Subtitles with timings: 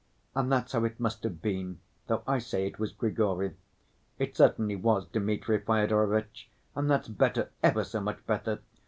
[0.33, 3.53] And that's how it must have been, though I say it was Grigory.
[4.17, 8.61] It certainly was Dmitri Fyodorovitch, and that's better, ever so much better!